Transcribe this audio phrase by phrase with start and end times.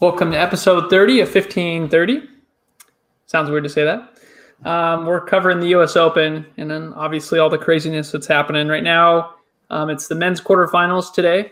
[0.00, 2.22] Welcome to episode 30 of 1530.
[3.26, 4.16] Sounds weird to say that.
[4.64, 5.96] Um, we're covering the U.S.
[5.96, 9.34] Open and then obviously all the craziness that's happening right now.
[9.70, 11.50] Um, it's the men's quarterfinals today.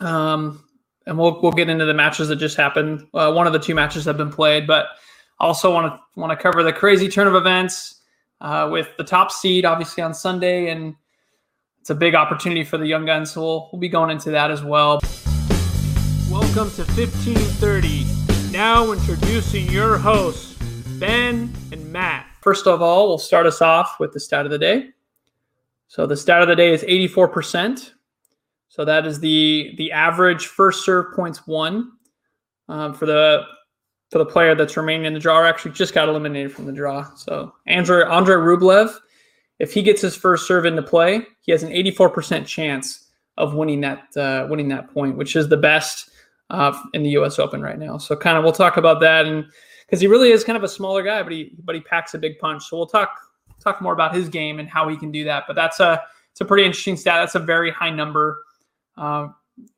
[0.00, 0.64] Um,
[1.06, 3.06] and we'll, we'll get into the matches that just happened.
[3.14, 4.86] Uh, one of the two matches have been played, but
[5.38, 8.00] also want to want to cover the crazy turn of events
[8.40, 10.96] uh, with the top seed, obviously on Sunday, and
[11.78, 13.30] it's a big opportunity for the young guns.
[13.30, 14.98] So we'll, we'll be going into that as well.
[16.38, 18.52] Welcome to 1530.
[18.52, 20.54] Now introducing your hosts,
[21.00, 22.26] Ben and Matt.
[22.42, 24.90] First of all, we'll start us off with the stat of the day.
[25.88, 27.90] So the stat of the day is 84%.
[28.68, 31.90] So that is the the average first serve points won
[32.68, 33.42] um, for the
[34.10, 35.44] for the player that's remaining in the draw.
[35.44, 37.12] Actually, just got eliminated from the draw.
[37.16, 38.96] So Andre Andre Rublev,
[39.58, 43.80] if he gets his first serve into play, he has an 84% chance of winning
[43.80, 46.10] that uh, winning that point, which is the best
[46.50, 47.38] uh, in the U.S.
[47.38, 47.98] Open right now.
[47.98, 49.46] So kind of we'll talk about that, and
[49.86, 52.18] because he really is kind of a smaller guy, but he but he packs a
[52.18, 52.64] big punch.
[52.68, 53.10] So we'll talk
[53.60, 55.44] talk more about his game and how he can do that.
[55.46, 57.20] But that's a it's a pretty interesting stat.
[57.20, 58.42] That's a very high number.
[58.96, 59.28] Uh,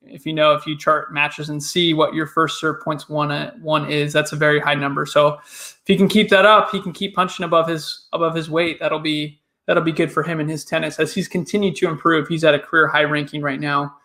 [0.02, 3.30] if you know if you chart matches and see what your first serve points one
[3.30, 5.06] uh, one is, that's a very high number.
[5.06, 8.50] So if he can keep that up, he can keep punching above his above his
[8.50, 8.78] weight.
[8.80, 12.28] That'll be that'll be good for him and his tennis as he's continued to improve.
[12.28, 13.96] He's at a career high ranking right now.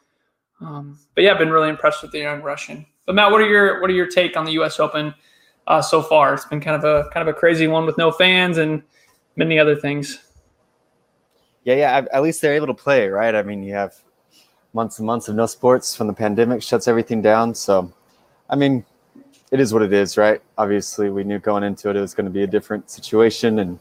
[0.62, 2.86] Um, but yeah, I've been really impressed with the young Russian.
[3.06, 4.80] But Matt, what are your what are your take on the U.S.
[4.80, 5.14] Open
[5.68, 6.34] uh, so far?
[6.34, 8.82] It's been kind of a kind of a crazy one with no fans and
[9.36, 10.20] many other things.
[11.64, 12.06] Yeah, yeah.
[12.14, 13.36] At least they're able to play, right?
[13.36, 13.96] I mean, you have
[14.74, 17.56] months and months of no sports from the pandemic shuts everything down.
[17.56, 17.92] So,
[18.50, 18.86] I mean,
[19.52, 20.42] it is what it is, right?
[20.58, 23.80] Obviously, we knew going into it it was going to be a different situation and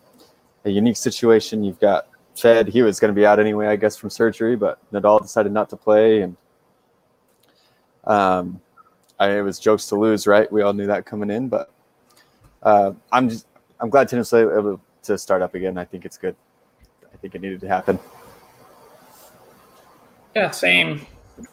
[0.64, 1.64] a unique situation.
[1.64, 4.78] You've got Fed; he was going to be out anyway, I guess, from surgery, but
[4.92, 6.36] Nadal decided not to play, and
[8.06, 8.60] um,
[9.18, 10.50] I, it was jokes to lose, right?
[10.50, 11.70] We all knew that coming in, but
[12.62, 13.46] uh, I'm just
[13.80, 15.78] I'm glad tennis was able to start up again.
[15.78, 16.36] I think it's good.
[17.12, 17.98] I think it needed to happen.
[20.34, 21.06] Yeah, same.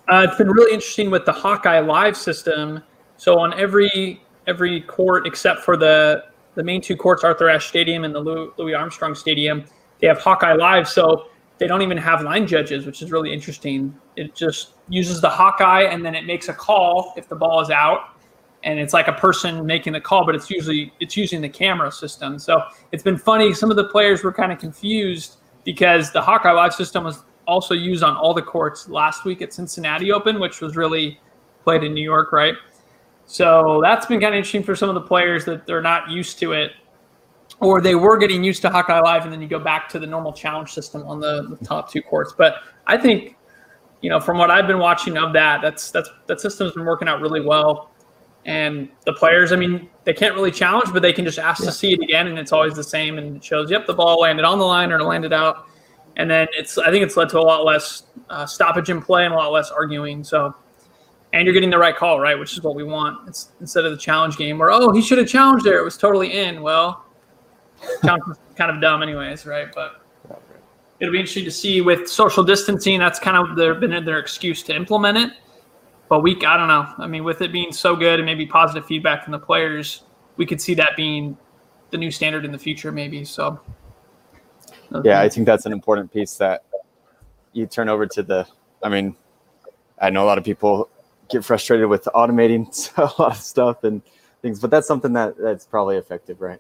[0.08, 2.84] Uh, it's been really interesting with the Hawkeye Live system.
[3.18, 6.26] So on every every court except for the
[6.56, 9.64] the main two courts, Arthur Ashe Stadium and the Louis Armstrong Stadium,
[10.00, 10.88] they have Hawkeye Live.
[10.88, 11.28] So
[11.62, 13.96] they don't even have line judges, which is really interesting.
[14.16, 17.70] It just uses the Hawkeye and then it makes a call if the ball is
[17.70, 18.16] out,
[18.64, 21.92] and it's like a person making the call, but it's usually it's using the camera
[21.92, 22.40] system.
[22.40, 23.54] So it's been funny.
[23.54, 27.76] Some of the players were kind of confused because the Hawkeye Live system was also
[27.76, 31.20] used on all the courts last week at Cincinnati Open, which was really
[31.64, 32.56] played in New York, right?
[33.28, 36.40] So that's been kind of interesting for some of the players that they're not used
[36.40, 36.72] to it
[37.62, 40.08] or they were getting used to Hawkeye Live, and then you go back to the
[40.08, 42.34] normal challenge system on the, the, top two courts.
[42.36, 42.56] But
[42.88, 43.38] I think,
[44.02, 47.08] you know, from what I've been watching of that, that's that's that system's been working
[47.08, 47.92] out really well.
[48.46, 51.68] And the players, I mean, they can't really challenge, but they can just ask yeah.
[51.68, 54.20] to see it again, and it's always the same, and it shows, yep, the ball
[54.20, 55.68] landed on the line or landed out.
[56.18, 59.26] And then it's, I think it's led to a lot less uh, stoppage in play
[59.26, 60.24] and a lot less arguing.
[60.24, 60.56] So,
[61.34, 63.30] and you're getting the right call, right, which is what we want.
[63.30, 65.98] It's instead of the challenge game where, oh, he should have challenged there, it was
[65.98, 66.64] totally in.
[66.64, 67.06] Well,
[68.02, 69.68] kind of dumb, anyways, right?
[69.74, 70.02] But
[71.00, 73.00] it'll be interesting to see with social distancing.
[73.00, 75.32] That's kind of their been their excuse to implement it.
[76.10, 76.88] But we, I don't know.
[76.98, 80.04] I mean, with it being so good and maybe positive feedback from the players,
[80.38, 81.38] we could see that being
[81.90, 83.24] the new standard in the future, maybe.
[83.26, 83.60] So.
[85.04, 86.66] Yeah, I think that's an important piece that
[87.54, 88.48] you turn over to the.
[88.84, 89.16] I mean,
[90.00, 90.90] I know a lot of people
[91.30, 92.68] get frustrated with automating
[92.98, 94.02] a lot of stuff and
[94.42, 96.60] things, but that's something that that's probably effective, right?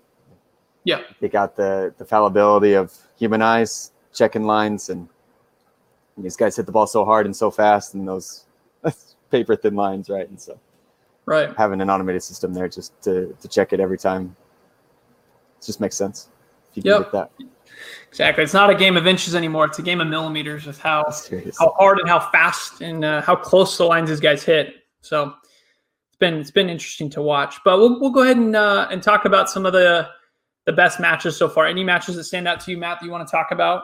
[0.84, 1.02] Yeah.
[1.20, 5.08] They got the the fallibility of human eyes, checking lines, and,
[6.16, 8.46] and these guys hit the ball so hard and so fast, and those
[9.32, 10.28] paper thin lines, right?
[10.28, 10.60] And so,
[11.26, 14.36] right, having an automated system there just to to check it every time,
[15.60, 16.30] it just makes sense.
[16.76, 17.12] If you yep.
[17.12, 17.32] that.
[18.10, 18.44] Exactly.
[18.44, 19.66] It's not a game of inches anymore.
[19.66, 21.04] It's a game of millimeters with how
[21.60, 24.76] how hard and how fast and uh, how close the lines these guys hit.
[25.02, 25.34] So
[26.08, 27.58] it's been it's been interesting to watch.
[27.64, 30.10] But we'll we'll go ahead and uh, and talk about some of the
[30.66, 31.66] the best matches so far.
[31.66, 33.84] Any matches that stand out to you, Matt, that you want to talk about?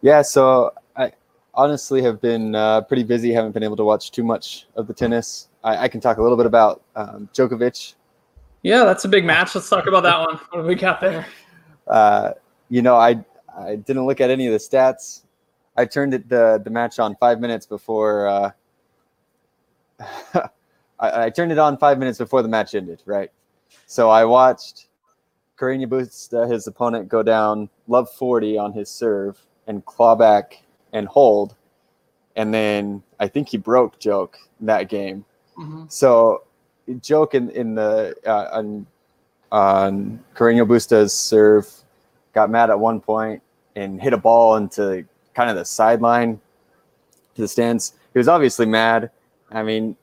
[0.00, 1.12] Yeah, so I
[1.54, 3.32] honestly have been uh, pretty busy.
[3.32, 5.48] Haven't been able to watch too much of the tennis.
[5.64, 7.94] I, I can talk a little bit about um, Djokovic.
[8.62, 9.54] Yeah, that's a big match.
[9.54, 10.36] Let's talk about that one.
[10.50, 11.26] What do we got there?
[11.86, 12.32] Uh,
[12.68, 13.24] you know, I
[13.56, 15.22] I didn't look at any of the stats.
[15.76, 18.28] I turned it, the the match on five minutes before.
[18.28, 18.50] Uh,
[21.00, 23.30] I, I, turned it on five minutes before the match ended, right?
[23.86, 24.88] So I watched
[25.58, 30.62] Carreño Busta, his opponent, go down love 40 on his serve and claw back
[30.92, 31.54] and hold.
[32.36, 35.24] and then I think he broke Joke in that game.
[35.58, 35.84] Mm-hmm.
[35.88, 36.44] So
[37.00, 38.86] Joke in in the uh, on
[39.50, 41.68] on Carreño Busta's serve
[42.32, 43.42] got mad at one point
[43.74, 45.04] and hit a ball into
[45.34, 46.40] kind of the sideline
[47.34, 47.94] to the stands.
[48.12, 49.10] He was obviously mad.
[49.50, 49.96] I mean,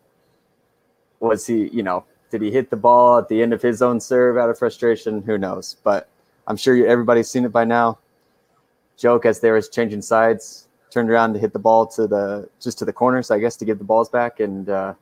[1.19, 3.99] was he, you know, did he hit the ball at the end of his own
[3.99, 5.21] serve out of frustration?
[5.21, 5.77] Who knows?
[5.83, 6.09] But
[6.47, 7.99] I'm sure everybody's seen it by now.
[8.97, 12.79] Joke as they was changing sides, turned around to hit the ball to the just
[12.79, 14.93] to the corners, I guess, to give the balls back, and uh,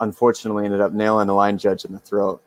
[0.00, 2.42] unfortunately ended up nailing the line judge in the throat.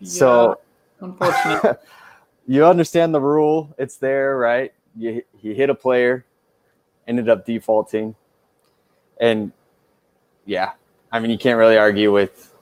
[0.00, 0.60] Yeah, So
[1.00, 1.80] unfortunate.
[2.46, 4.72] you understand the rule; it's there, right?
[4.96, 6.24] You he hit a player,
[7.08, 8.14] ended up defaulting,
[9.20, 9.52] and
[10.48, 10.72] yeah,
[11.12, 12.54] I mean you can't really argue with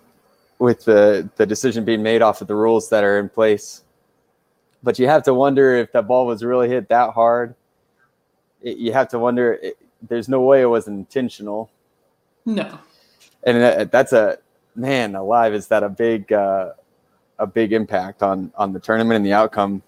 [0.59, 3.85] with the the decision being made off of the rules that are in place.
[4.83, 7.55] But you have to wonder if that ball was really hit that hard.
[8.61, 9.55] It, you have to wonder.
[9.55, 11.71] It, there's no way it was intentional,
[12.45, 12.79] no.
[13.45, 14.39] and that, that's a
[14.75, 15.55] man alive.
[15.55, 16.73] Is that a big uh,
[17.39, 19.83] a big impact on on the tournament and the outcome?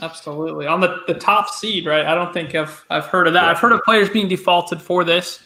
[0.00, 0.66] Absolutely.
[0.66, 2.04] On the, the top seed, right?
[2.04, 3.44] I don't think I've, I've heard of that.
[3.44, 5.40] I've heard of players being defaulted for this.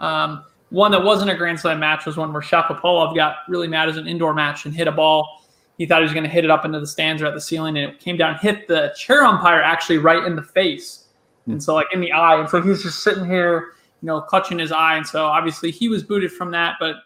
[0.00, 3.88] Um, one that wasn't a Grand Slam match was one where Shapovalov got really mad
[3.88, 5.44] as an indoor match and hit a ball.
[5.78, 7.40] He thought he was going to hit it up into the stands or at the
[7.40, 11.06] ceiling, and it came down, hit the chair umpire actually right in the face.
[11.46, 11.52] Hmm.
[11.52, 12.38] And so, like, in the eye.
[12.38, 13.72] And so he's just sitting here,
[14.02, 14.96] you know, clutching his eye.
[14.96, 16.76] And so, obviously, he was booted from that.
[16.78, 16.96] But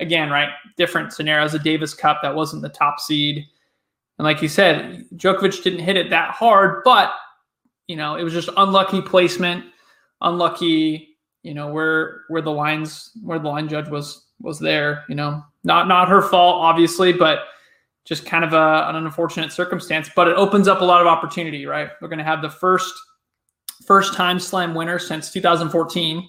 [0.00, 1.54] again, right, different scenarios.
[1.54, 3.46] A Davis Cup that wasn't the top seed.
[4.18, 7.12] And like you said, Djokovic didn't hit it that hard, but
[7.88, 9.64] you know, it was just unlucky placement,
[10.20, 11.13] unlucky,
[11.44, 15.44] you know, where where the lines where the line judge was was there, you know.
[15.62, 17.40] Not not her fault, obviously, but
[18.04, 20.10] just kind of a, an unfortunate circumstance.
[20.16, 21.90] But it opens up a lot of opportunity, right?
[22.00, 22.92] We're gonna have the first
[23.84, 26.28] first time slam winner since 2014,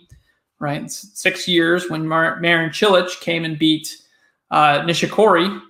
[0.60, 0.84] right?
[0.84, 3.96] It's six years when Mar- Marin Cilic came and beat
[4.52, 5.62] uh, Nishikori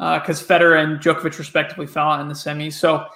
[0.00, 2.72] uh, because Federer and Djokovic respectively fell out in the semis.
[2.72, 3.06] So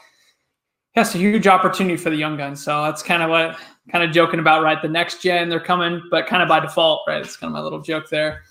[0.94, 2.62] that's a huge opportunity for the young guns.
[2.62, 3.59] So that's kind of what
[3.91, 4.81] kind of joking about, right?
[4.81, 7.21] The next gen they're coming, but kind of by default, right?
[7.21, 8.43] It's kind of my little joke there.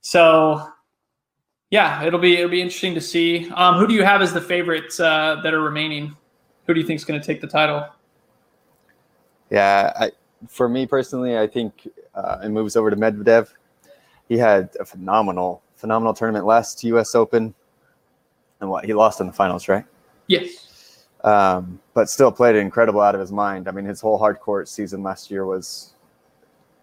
[0.00, 0.68] So
[1.70, 3.50] yeah, it'll be it'll be interesting to see.
[3.54, 6.16] Um, who do you have as the favorites uh, that are remaining?
[6.66, 7.86] Who do you think is going to take the title?
[9.50, 10.12] Yeah, I,
[10.48, 13.52] for me personally, I think uh, it moves over to Medvedev.
[14.28, 17.14] He had a phenomenal, phenomenal tournament last U.S.
[17.14, 17.54] Open,
[18.60, 19.84] and what he lost in the finals, right?
[20.26, 20.65] Yes.
[21.26, 23.66] Um, but still played incredible out of his mind.
[23.66, 25.92] I mean, his whole hard court season last year was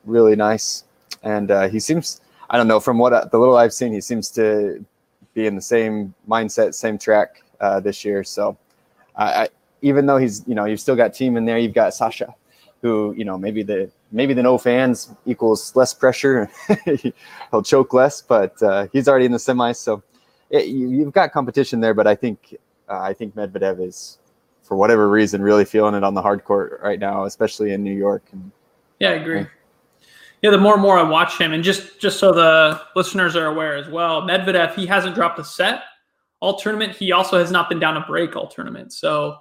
[0.03, 0.83] really nice,
[1.23, 2.19] and uh, he seems.
[2.49, 4.85] I don't know from what I, the little I've seen, he seems to
[5.33, 8.23] be in the same mindset, same track uh, this year.
[8.23, 8.57] So,
[9.15, 9.49] I, I,
[9.81, 12.35] even though he's, you know, you've still got Thiem in there, you've got Sasha,
[12.81, 16.49] who, you know, maybe the maybe the no fans equals less pressure.
[17.51, 20.03] He'll choke less, but uh, he's already in the semis, so
[20.49, 21.93] it, you, you've got competition there.
[21.93, 22.55] But I think
[22.89, 24.19] uh, I think Medvedev is,
[24.73, 27.93] for whatever reason, really feeling it on the hard court right now, especially in New
[27.93, 28.23] York.
[28.31, 28.51] And
[28.99, 29.45] Yeah, I agree.
[30.41, 33.45] Yeah, the more and more I watch him, and just just so the listeners are
[33.45, 35.83] aware as well, Medvedev he hasn't dropped a set
[36.39, 36.95] all tournament.
[36.95, 38.93] He also has not been down a break all tournament.
[38.93, 39.37] So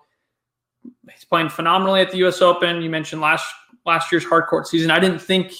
[1.11, 2.43] he's playing phenomenally at the U.S.
[2.43, 2.83] Open.
[2.83, 3.47] You mentioned last
[3.87, 4.91] last year's hard court season.
[4.91, 5.53] I didn't think,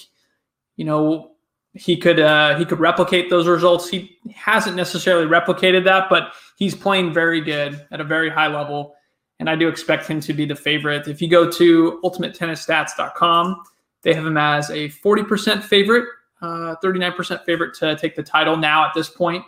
[0.77, 1.31] you know,
[1.73, 3.89] he could uh, he could replicate those results.
[3.89, 8.95] He hasn't necessarily replicated that, but he's playing very good at a very high level,
[9.39, 11.07] and I do expect him to be the favorite.
[11.07, 13.63] If you go to ultimatetennistats.com,
[14.03, 16.07] they have him as a 40% favorite,
[16.41, 19.43] uh, 39% favorite to take the title now at this point,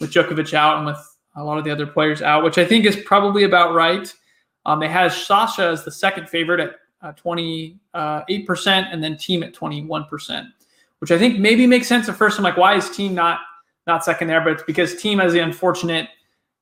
[0.00, 0.98] with Djokovic out and with
[1.36, 4.12] a lot of the other players out, which I think is probably about right.
[4.66, 7.76] Um, they had Sasha as the second favorite at uh, 28%,
[8.66, 10.46] and then Thiem at 21%,
[11.00, 12.38] which I think maybe makes sense at first.
[12.38, 13.40] I'm like, why is Thiem not
[13.86, 14.40] not second there?
[14.40, 16.08] But it's because Thiem has the unfortunate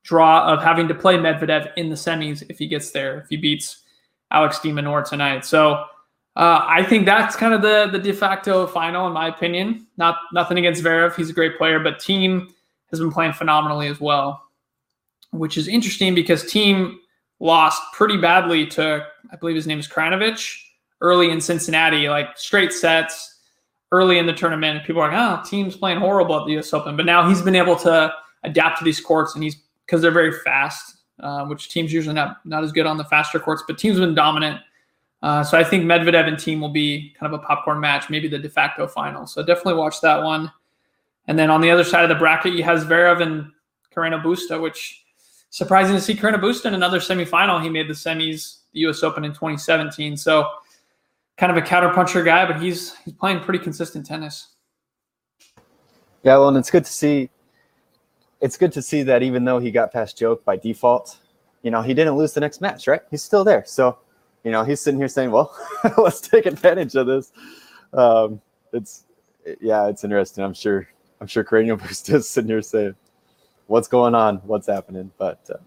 [0.02, 3.36] draw of having to play Medvedev in the semis if he gets there, if he
[3.36, 3.82] beats
[4.30, 5.44] Alex de Minaur tonight.
[5.44, 5.84] So
[6.34, 9.86] uh, I think that's kind of the the de facto final, in my opinion.
[9.96, 12.50] Not nothing against Zverev, he's a great player, but Thiem
[12.90, 14.42] has been playing phenomenally as well,
[15.30, 16.96] which is interesting because Thiem
[17.38, 20.58] lost pretty badly to I believe his name is Krajinovic
[21.00, 23.40] early in Cincinnati, like straight sets
[23.90, 24.84] early in the tournament.
[24.84, 26.96] People are like, oh, Thiem's playing horrible at the US Open.
[26.96, 28.12] But now he's been able to
[28.44, 29.56] adapt to these courts and he's
[29.86, 33.38] because they're very fast, uh, which Thiem's usually not not as good on the faster
[33.38, 34.60] courts, but Thiem's have been dominant.
[35.22, 38.26] Uh, so I think Medvedev and Thiem will be kind of a popcorn match, maybe
[38.26, 39.26] the de facto final.
[39.26, 40.50] So definitely watch that one.
[41.28, 43.52] And then on the other side of the bracket, you have Zverev and
[43.94, 45.04] Carreno Busta, which
[45.50, 47.62] surprising to see Carreno Busta in another semifinal.
[47.62, 49.04] He made the semis, the U.S.
[49.04, 50.16] Open in 2017.
[50.16, 50.50] So
[51.36, 54.48] kind of a counterpuncher guy, but he's he's playing pretty consistent tennis.
[56.24, 57.30] Yeah, well, and it's good to see.
[58.42, 61.16] It's good to see that even though he got past Joke by default,
[61.62, 63.00] you know, he didn't lose the next match, right?
[63.10, 63.64] He's still there.
[63.64, 63.98] So,
[64.44, 65.56] you know, he's sitting here saying, "Well,
[65.96, 67.32] let's take advantage of this."
[67.92, 68.40] Um,
[68.72, 69.04] it's
[69.60, 70.44] yeah, it's interesting.
[70.44, 70.88] I'm sure.
[71.20, 72.96] I'm sure Carreño Busta is sitting here saying,
[73.68, 74.38] "What's going on?
[74.38, 75.58] What's happening?" But uh,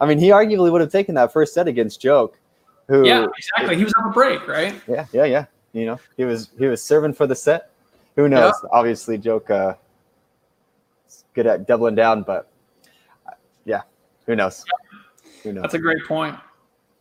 [0.00, 2.38] I mean, he arguably would have taken that first set against Joke.
[2.88, 3.76] Who, yeah, exactly.
[3.76, 4.74] He was on a break, right?
[4.88, 5.44] Yeah, yeah, yeah.
[5.72, 7.70] You know, he was he was serving for the set.
[8.16, 8.54] Who knows?
[8.64, 8.70] Yeah.
[8.72, 9.74] Obviously, Joke uh,
[11.38, 12.50] good at doubling down, but
[13.64, 13.82] yeah,
[14.26, 14.64] who knows?
[15.44, 15.62] Who knows?
[15.62, 16.34] That's a great point.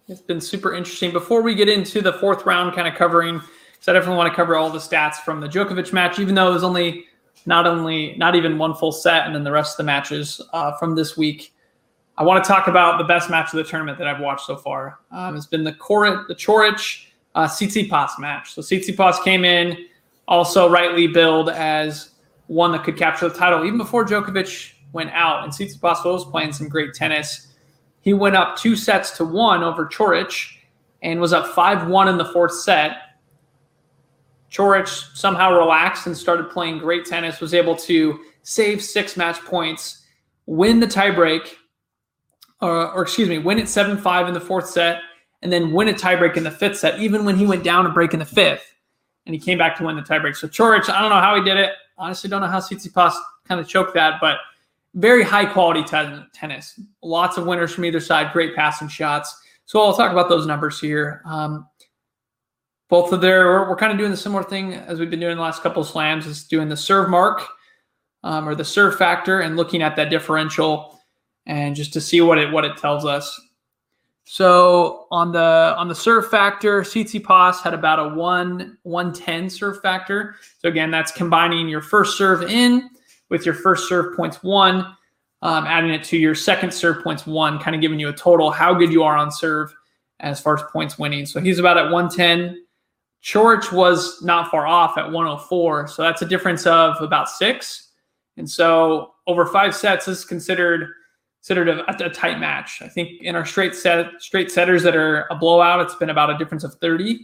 [0.08, 1.12] It's been super interesting.
[1.12, 4.36] Before we get into the fourth round, kind of covering, because I definitely want to
[4.36, 7.06] cover all the stats from the Djokovic match, even though it was only
[7.48, 10.78] not only not even one full set, and then the rest of the matches uh,
[10.78, 11.52] from this week.
[12.20, 14.56] I want to talk about the best match of the tournament that I've watched so
[14.56, 15.00] far.
[15.10, 18.54] Um, it's been the Cor- the Coric uh, Tsitsipas match.
[18.54, 19.88] So Tsitsipas came in,
[20.28, 22.12] also rightly billed as
[22.48, 25.44] one that could capture the title even before Djokovic went out.
[25.44, 27.48] And Tsitsipas was playing some great tennis.
[28.02, 30.54] He went up two sets to one over Coric
[31.02, 32.98] and was up 5 1 in the fourth set.
[34.52, 40.06] Coric somehow relaxed and started playing great tennis, was able to save six match points,
[40.46, 41.54] win the tiebreak,
[42.62, 45.02] or, or excuse me, win at 7 5 in the fourth set,
[45.42, 47.90] and then win a tiebreak in the fifth set, even when he went down a
[47.90, 48.74] break in the fifth.
[49.26, 50.38] And he came back to win the tiebreak.
[50.38, 51.74] So Coric, I don't know how he did it.
[51.98, 53.14] Honestly, don't know how Tsitsipas
[53.48, 54.38] kind of choked that, but
[54.94, 55.84] very high quality
[56.34, 56.80] tennis.
[57.02, 59.36] Lots of winners from either side, great passing shots.
[59.66, 61.22] So I'll talk about those numbers here.
[61.26, 61.68] Um,
[62.90, 65.36] both of their, we're, we're, kind of doing the similar thing as we've been doing
[65.36, 67.46] the last couple of slams, is doing the serve mark
[68.24, 71.00] um, or the serve factor and looking at that differential
[71.46, 73.40] and just to see what it what it tells us.
[74.30, 80.36] So on the on the serve factor, Tsitsipas had about a one 110 serve factor.
[80.60, 82.90] So again, that's combining your first serve in
[83.30, 84.80] with your first serve points one,
[85.44, 88.52] um, adding it to your second serve points one, kind of giving you a total
[88.52, 89.74] how good you are on serve
[90.20, 91.26] as far as points winning.
[91.26, 92.66] So he's about at 110.
[93.24, 95.88] Coric was not far off at 104.
[95.88, 97.92] So that's a difference of about six.
[98.36, 100.90] And so over five sets is considered
[101.48, 102.82] considered a, a, tight match.
[102.82, 106.30] I think in our straight set straight setters that are a blowout, it's been about
[106.30, 107.22] a difference of 30.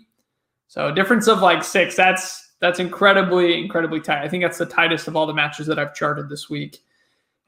[0.69, 1.97] So a difference of like six.
[1.97, 4.23] That's that's incredibly incredibly tight.
[4.23, 6.79] I think that's the tightest of all the matches that I've charted this week.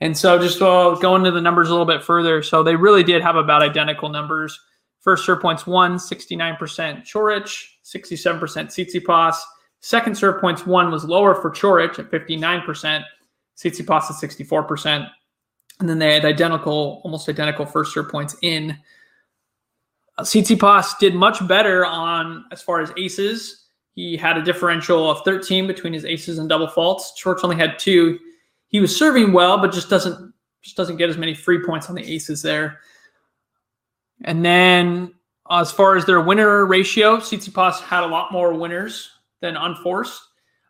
[0.01, 2.43] And so just uh, go into the numbers a little bit further.
[2.43, 4.59] So they really did have about identical numbers.
[4.99, 6.57] First serve points one, 69%
[7.03, 9.37] Coric, 67% Tsitsipas.
[9.79, 13.03] Second serve points one was lower for Coric at 59%,
[13.57, 15.09] Tsitsipas at 64%.
[15.79, 18.77] And then they had identical, almost identical first serve points in.
[20.17, 23.65] Uh, Tsitsipas did much better on as far as aces.
[23.95, 27.13] He had a differential of 13 between his aces and double faults.
[27.17, 28.19] Schwartz only had two.
[28.67, 31.95] He was serving well, but just doesn't just doesn't get as many free points on
[31.95, 32.81] the aces there.
[34.23, 35.13] And then
[35.49, 39.09] as far as their winner ratio, Tsitsipas had a lot more winners
[39.41, 40.21] than unforced.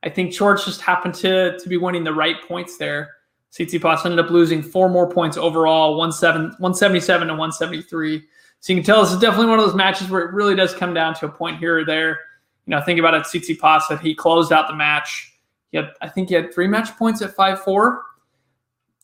[0.03, 3.14] I think Schwartz just happened to to be winning the right points there.
[3.55, 8.23] Tsitsipas ended up losing four more points overall, 177 to 173.
[8.59, 10.73] So you can tell this is definitely one of those matches where it really does
[10.73, 12.19] come down to a point here or there.
[12.65, 15.33] You know, think about it, Tsitsipas that he closed out the match.
[15.71, 18.01] He had, I think he had three match points at 5-4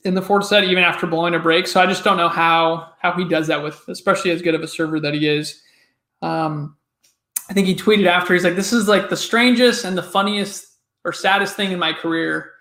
[0.03, 1.67] in the fourth set, even after blowing a break.
[1.67, 4.61] So I just don't know how how he does that with, especially as good of
[4.61, 5.61] a server that he is.
[6.21, 6.75] Um,
[7.49, 10.67] I think he tweeted after, he's like, this is like the strangest and the funniest
[11.03, 12.51] or saddest thing in my career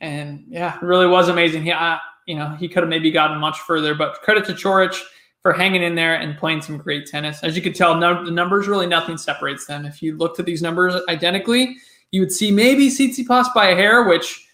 [0.00, 1.64] and yeah, really was amazing.
[1.64, 4.98] He, uh, you know, he could have maybe gotten much further, but credit to Coric
[5.42, 7.42] for hanging in there and playing some great tennis.
[7.42, 9.84] As you can tell, no, the numbers really nothing separates them.
[9.84, 11.76] If you looked at these numbers identically,
[12.12, 14.44] you would see maybe Tsitsipas by a hair, which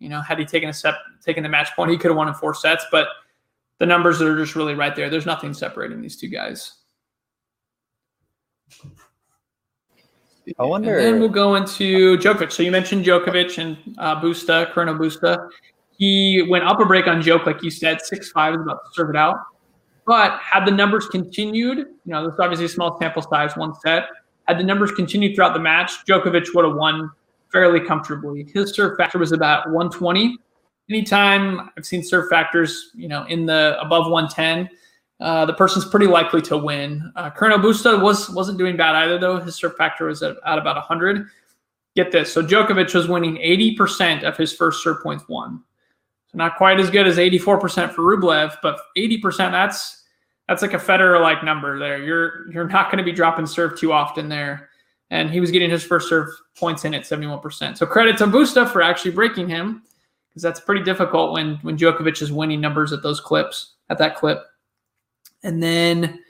[0.00, 2.26] you know, had he taken a step, taken the match point, he could have won
[2.26, 2.84] in four sets.
[2.90, 3.06] But
[3.78, 5.08] the numbers are just really right there.
[5.08, 6.74] There's nothing separating these two guys.
[10.58, 10.98] I wonder.
[10.98, 12.52] And then we'll go into Djokovic.
[12.52, 15.48] So you mentioned Djokovic and uh, Busta, Carreño Busta.
[15.96, 18.90] He went up a break on Joke, like you said, six five is about to
[18.92, 19.36] serve it out.
[20.06, 23.74] But had the numbers continued, you know, this is obviously a small sample size, one
[23.80, 24.08] set.
[24.48, 27.10] Had the numbers continued throughout the match, Djokovic would have won
[27.52, 28.48] fairly comfortably.
[28.52, 30.36] His serve factor was about 120.
[30.88, 34.68] Anytime I've seen serve factors, you know, in the above 110,
[35.20, 37.12] uh, the person's pretty likely to win.
[37.14, 39.38] Uh, Carreño Busta was wasn't doing bad either though.
[39.38, 41.26] His serve factor was at, at about 100.
[41.96, 42.32] Get this.
[42.32, 45.62] So Djokovic was winning 80% of his first serve points won.
[46.28, 50.04] So not quite as good as 84% for Rublev, but 80% that's
[50.48, 52.02] that's like a Federer like number there.
[52.02, 54.70] You're you're not going to be dropping serve too often there.
[55.10, 57.76] and he was getting his first serve points in at 71%.
[57.76, 59.82] So credit to Busta for actually breaking him
[60.28, 64.16] because that's pretty difficult when when Djokovic is winning numbers at those clips at that
[64.16, 64.44] clip.
[65.42, 66.20] And then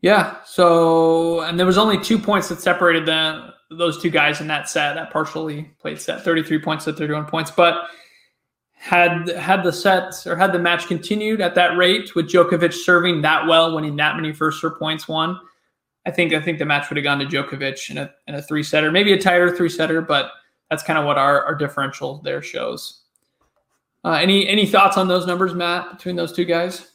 [0.00, 4.46] yeah, so and there was only two points that separated the those two guys in
[4.46, 7.50] that set, that partially played set, 33 points to 31 points.
[7.50, 7.88] But
[8.72, 13.22] had had the set or had the match continued at that rate with Djokovic serving
[13.22, 15.38] that well, winning that many first serve points won,
[16.06, 18.42] I think I think the match would have gone to Djokovic in a in a
[18.42, 20.30] three setter, maybe a tighter three setter, but
[20.70, 23.02] that's kind of what our, our differential there shows.
[24.04, 26.92] Uh, any any thoughts on those numbers, Matt, between those two guys?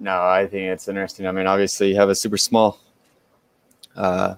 [0.00, 1.26] No, I think it's interesting.
[1.26, 2.78] I mean, obviously, you have a super small
[3.96, 4.36] uh,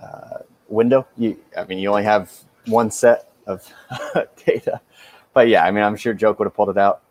[0.00, 0.38] uh,
[0.68, 1.06] window.
[1.16, 2.32] You, I mean, you only have
[2.66, 3.68] one set of
[4.46, 4.80] data,
[5.32, 7.02] but yeah, I mean, I'm sure Joke would have pulled it out.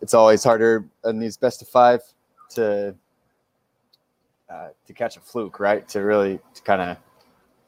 [0.00, 2.00] It's always harder in these best of five
[2.50, 2.94] to
[4.48, 5.88] uh, to catch a fluke, right?
[5.88, 6.96] To really to kind of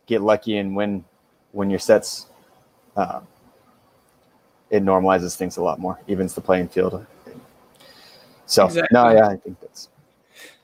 [0.07, 1.05] get lucky and win
[1.51, 2.27] when your sets.
[2.97, 3.27] Um,
[4.71, 7.07] it normalizes things a lot more, evens the playing field.
[8.49, 8.89] So exactly.
[8.93, 9.89] no, yeah, I think that's.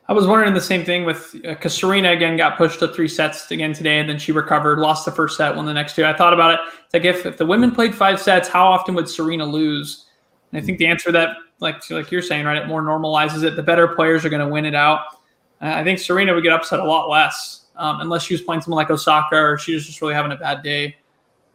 [0.07, 3.09] I was wondering the same thing with because uh, Serena again got pushed to three
[3.09, 6.05] sets again today, and then she recovered, lost the first set, won the next two.
[6.05, 6.61] I thought about it.
[6.85, 10.07] It's like if, if the women played five sets, how often would Serena lose?
[10.53, 13.57] And I think the answer that, like like you're saying, right, it more normalizes it.
[13.57, 15.01] The better players are going to win it out.
[15.61, 18.63] Uh, I think Serena would get upset a lot less um, unless she was playing
[18.63, 20.97] someone like Osaka or she was just really having a bad day.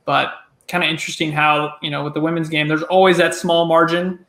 [0.06, 0.34] But
[0.68, 4.26] kind of interesting how you know with the women's game, there's always that small margin,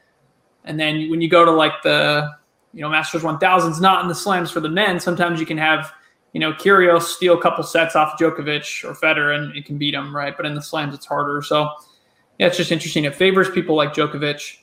[0.64, 2.31] and then when you go to like the
[2.73, 5.00] you know, Masters 1000s not in the slams for the men.
[5.00, 5.93] Sometimes you can have,
[6.33, 9.93] you know, Kyrgios steal a couple sets off Djokovic or Federer and it can beat
[9.93, 10.37] them, right?
[10.37, 11.43] But in the slams, it's harder.
[11.43, 11.69] So,
[12.38, 13.05] yeah, it's just interesting.
[13.05, 14.59] It favors people like Djokovic.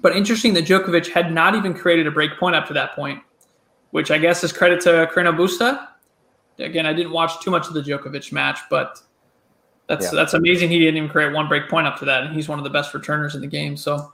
[0.00, 3.22] But interesting that Djokovic had not even created a break point up to that point,
[3.90, 5.88] which I guess is credit to Carreno Busta.
[6.58, 8.98] Again, I didn't watch too much of the Djokovic match, but
[9.88, 10.10] that's yeah.
[10.14, 10.70] that's amazing.
[10.70, 12.70] He didn't even create one break point up to that, and he's one of the
[12.70, 13.76] best returners in the game.
[13.76, 14.12] So,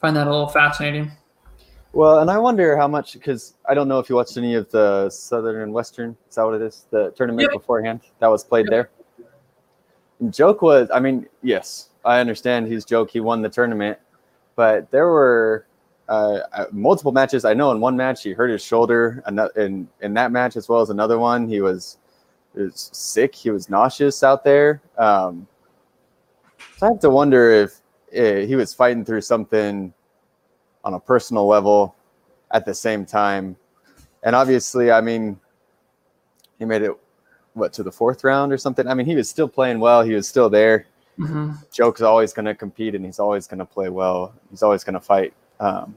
[0.00, 1.10] find that a little fascinating.
[1.92, 4.70] Well, and I wonder how much because I don't know if you watched any of
[4.70, 6.16] the Southern and Western.
[6.28, 6.86] Is that what it is?
[6.90, 7.52] The tournament yep.
[7.52, 8.70] beforehand that was played yep.
[8.70, 9.26] there.
[10.20, 13.10] And joke was, I mean, yes, I understand his joke.
[13.10, 13.98] He won the tournament,
[14.54, 15.66] but there were
[16.08, 17.44] uh, uh multiple matches.
[17.44, 19.22] I know in one match he hurt his shoulder.
[19.56, 21.98] In in that match as well as another one, he was,
[22.54, 23.34] he was sick.
[23.34, 24.80] He was nauseous out there.
[24.96, 25.48] Um,
[26.76, 27.79] so I have to wonder if
[28.16, 29.92] uh, he was fighting through something
[30.84, 31.94] on a personal level
[32.50, 33.56] at the same time.
[34.22, 35.38] And obviously, I mean,
[36.58, 36.92] he made it
[37.54, 38.86] what to the fourth round or something.
[38.86, 40.02] I mean, he was still playing well.
[40.02, 40.86] He was still there.
[41.18, 41.52] Mm-hmm.
[41.72, 44.34] Joke's always going to compete and he's always going to play well.
[44.50, 45.34] He's always going to fight.
[45.58, 45.94] Um,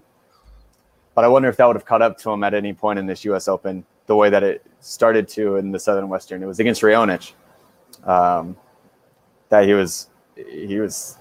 [1.15, 3.05] but I wonder if that would have caught up to him at any point in
[3.05, 3.47] this U.S.
[3.47, 6.41] Open, the way that it started to in the Southern Western.
[6.41, 7.33] It was against Raonic
[8.03, 8.57] um,
[9.49, 11.17] that he was he was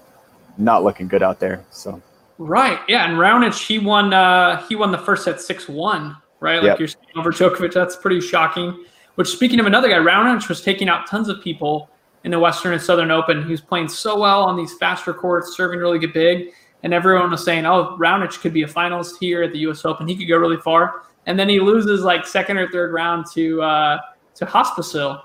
[0.57, 1.63] not looking good out there.
[1.71, 2.01] So
[2.37, 2.79] Right.
[2.87, 3.07] Yeah.
[3.07, 4.13] And Raonic, he won.
[4.13, 6.17] Uh, he won the first set six one.
[6.39, 6.57] Right.
[6.57, 6.79] Like yep.
[6.79, 7.73] you're saying over Djokovic.
[7.73, 8.85] That's pretty shocking.
[9.15, 11.89] Which speaking of another guy, Raonic was taking out tons of people
[12.23, 13.43] in the Western and Southern Open.
[13.43, 16.49] He was playing so well on these faster courts, serving really good big,
[16.81, 19.85] and everyone was saying, "Oh, Raonic could be a finalist here at the U.S.
[19.85, 20.07] Open.
[20.07, 23.61] He could go really far." And then he loses like second or third round to
[23.61, 23.99] uh,
[24.35, 25.21] to Pospisil,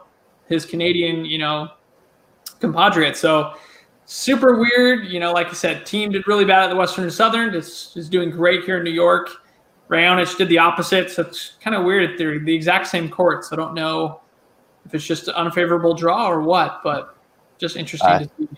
[0.47, 1.69] his Canadian, you know,
[2.61, 3.17] compatriot.
[3.17, 3.55] So
[4.09, 5.07] super weird.
[5.07, 7.55] You know, like I said, Thiem did really bad at the Western and Southern.
[7.55, 9.31] Is is doing great here in New York.
[9.89, 12.19] Raonic did the opposite, so it's kind of weird.
[12.19, 13.53] They're the exact same courts.
[13.53, 14.21] I don't know
[14.85, 17.17] if it's just an unfavorable draw or what, but
[17.59, 18.49] just interesting uh, to see.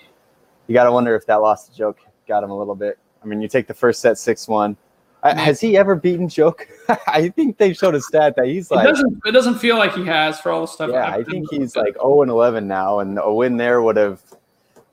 [0.66, 2.98] You got to wonder if that lost joke got him a little bit.
[3.22, 4.76] I mean, you take the first set six one.
[5.22, 6.66] has he ever beaten Joke?
[7.06, 8.88] I think they showed a stat that he's like.
[8.88, 10.90] It doesn't, it doesn't feel like he has for all the stuff.
[10.90, 14.22] Yeah, I think he's like 0 and 11 now, and a win there would have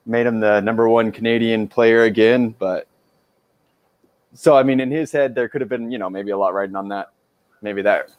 [0.07, 2.55] made him the number one Canadian player again.
[2.57, 2.87] But
[4.33, 6.53] so, I mean, in his head, there could have been, you know, maybe a lot
[6.53, 7.11] riding on that.
[7.61, 8.09] Maybe that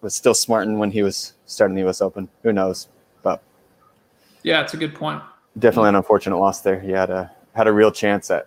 [0.00, 2.00] was still smarting when he was starting the U.S.
[2.00, 2.28] Open.
[2.42, 2.88] Who knows?
[3.22, 3.42] But
[4.42, 5.22] yeah, it's a good point.
[5.58, 6.80] Definitely an unfortunate loss there.
[6.80, 8.46] He had a had a real chance at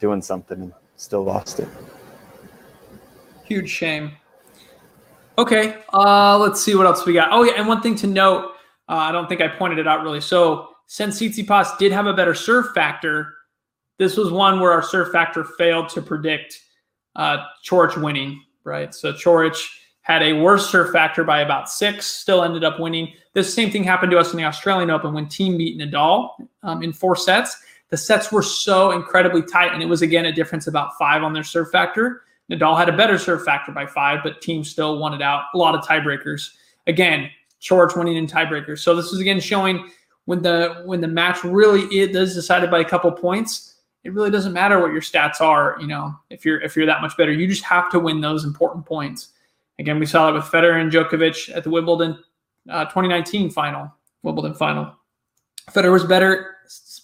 [0.00, 1.68] doing something and still lost it.
[3.44, 4.12] Huge shame.
[5.36, 7.30] Okay, uh, let's see what else we got.
[7.32, 8.52] Oh yeah, and one thing to note,
[8.88, 10.20] uh, I don't think I pointed it out really.
[10.20, 13.32] So since Tsitsipas did have a better serve factor,
[13.96, 16.60] this was one where our serve factor failed to predict
[17.16, 18.94] uh, Coric winning, right?
[18.94, 19.56] So Coric
[20.02, 23.10] had a worse serve factor by about six, still ended up winning.
[23.32, 26.28] This same thing happened to us in the Australian Open when Thiem beat Nadal
[26.62, 27.56] um, in four sets.
[27.88, 31.32] The sets were so incredibly tight, and it was again a difference about five on
[31.32, 32.24] their serve factor.
[32.50, 35.44] Nadal had a better serve factor by five, but Thiem still won it out.
[35.54, 36.50] A lot of tiebreakers.
[36.86, 37.30] Again,
[37.62, 38.80] Coric winning in tiebreakers.
[38.80, 39.88] So this is again showing
[40.26, 44.52] when the when the match really is decided by a couple points, it really doesn't
[44.52, 45.76] matter what your stats are.
[45.80, 48.44] You know, if you're if you're that much better, you just have to win those
[48.44, 49.28] important points.
[49.78, 52.18] Again, we saw it with Federer and Djokovic at the Wimbledon
[52.70, 54.94] uh, 2019 final, Wimbledon final.
[55.70, 56.56] Federer was better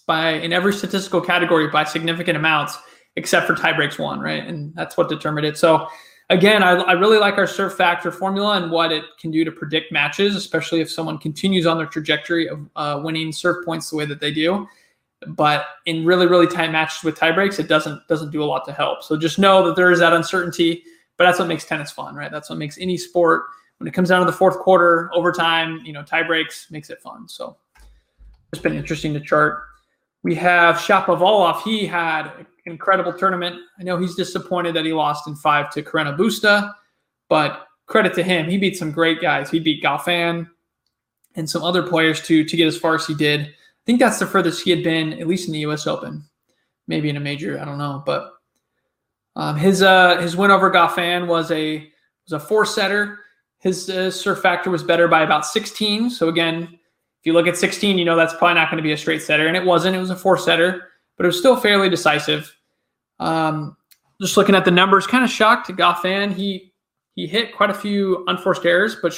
[0.07, 2.77] by in every statistical category by significant amounts,
[3.15, 4.45] except for tiebreaks one, right?
[4.45, 5.57] And that's what determined it.
[5.57, 5.87] So
[6.29, 9.51] again, I, I, really like our serve factor formula and what it can do to
[9.51, 13.95] predict matches, especially if someone continues on their trajectory of uh, winning serve points the
[13.95, 14.67] way that they do.
[15.27, 18.71] But in really, really tight matches with tiebreaks, it doesn't doesn't do a lot to
[18.71, 19.03] help.
[19.03, 20.83] So just know that there is that uncertainty,
[21.17, 22.31] but that's what makes tennis fun, right?
[22.31, 23.43] That's what makes any sport
[23.79, 27.27] when it comes down to the fourth quarter, overtime, you know, tiebreaks makes it fun.
[27.27, 27.57] So
[28.51, 29.63] it's been interesting to chart.
[30.21, 31.61] We have Shapovalov.
[31.63, 33.55] He had incredible tournament.
[33.79, 36.73] I know he's disappointed that he lost in five to Carreno Busta,
[37.27, 38.49] but credit to him.
[38.49, 39.49] He beat some great guys.
[39.49, 40.49] He beat Goffin
[41.35, 43.41] and some other players to to get as far as he did.
[43.41, 45.87] I think that's the furthest he had been, at least in the U.S.
[45.87, 46.23] Open,
[46.87, 47.59] maybe in a major.
[47.59, 48.33] I don't know, but
[49.35, 51.91] um, his uh, his win over Goffin was a
[52.25, 53.19] was a four setter.
[53.59, 56.11] His uh, serve factor was better by about 16.
[56.11, 56.63] So again,
[57.19, 59.21] if you look at 16, you know that's probably not going to be a straight
[59.21, 59.95] setter, and it wasn't.
[59.95, 62.55] It was a four setter, but it was still fairly decisive.
[63.19, 63.75] Um,
[64.21, 65.69] just looking at the numbers, kind of shocked.
[65.69, 66.73] Goffin, he
[67.15, 69.13] he hit quite a few unforced errors, but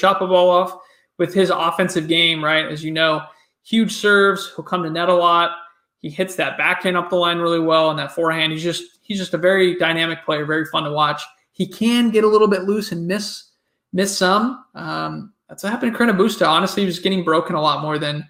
[0.49, 0.77] off
[1.17, 2.43] with his offensive game.
[2.43, 3.21] Right, as you know,
[3.63, 4.51] huge serves.
[4.55, 5.51] He'll come to net a lot.
[5.99, 8.51] He hits that backhand up the line really well, and that forehand.
[8.53, 11.21] He's just he's just a very dynamic player, very fun to watch.
[11.51, 13.51] He can get a little bit loose and miss
[13.93, 14.65] miss some.
[14.73, 16.47] Um, that's what happened to Busta.
[16.47, 18.27] Honestly, he was getting broken a lot more than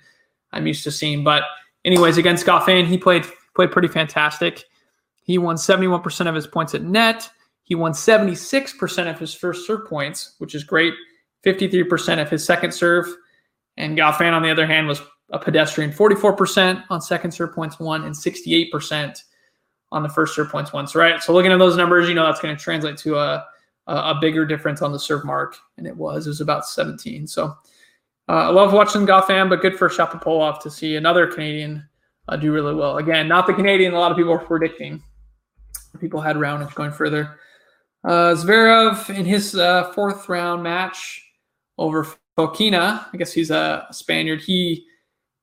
[0.52, 1.24] I'm used to seeing.
[1.24, 1.44] But
[1.86, 4.66] anyways, against Goffin, he played played pretty fantastic.
[5.22, 7.30] He won 71% of his points at net.
[7.64, 10.94] He won 76% of his first serve points, which is great.
[11.46, 13.08] 53% of his second serve.
[13.78, 18.04] And Goffin, on the other hand, was a pedestrian 44% on second serve points won
[18.04, 19.24] and 68%
[19.94, 20.88] on the first serve points won.
[20.88, 21.22] So, right.
[21.22, 23.46] So, looking at those numbers, you know, that's going to translate to a
[23.88, 26.26] a bigger difference on the serve mark, and it was.
[26.26, 27.28] It was about 17.
[27.28, 27.46] So
[28.30, 31.88] uh, I love watching Goffin, but good for Shapovalov to see another Canadian
[32.28, 32.98] uh, do really well.
[32.98, 35.04] Again, not the Canadian a lot of people were predicting.
[36.00, 37.40] People had Raonic going further.
[38.04, 41.24] Uh, Zverev in his uh, fourth round match
[41.78, 44.42] over Fokina, I guess he's a Spaniard.
[44.42, 44.86] He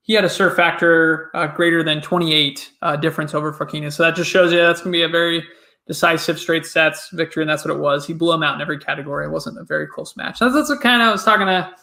[0.02, 3.92] he had a serve factor uh, greater than 28 uh, difference over Fokina.
[3.92, 5.44] So that just shows you that's going to be a very
[5.86, 8.06] decisive straight sets victory, and that's what it was.
[8.06, 9.26] He blew him out in every category.
[9.26, 10.38] It wasn't a very close match.
[10.38, 11.74] That's, that's what kind of I was talking to